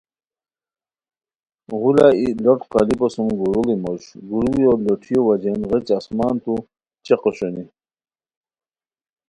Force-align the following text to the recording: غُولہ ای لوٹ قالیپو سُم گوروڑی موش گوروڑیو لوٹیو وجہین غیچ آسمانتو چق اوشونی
غُولہ 1.81 2.07
ای 2.19 2.27
لوٹ 2.43 2.59
قالیپو 2.71 3.07
سُم 3.13 3.27
گوروڑی 3.39 3.75
موش 3.83 4.03
گوروڑیو 4.29 4.73
لوٹیو 4.85 5.19
وجہین 5.27 5.61
غیچ 5.69 5.87
آسمانتو 5.97 6.53
چق 7.05 7.21
اوشونی 7.27 7.65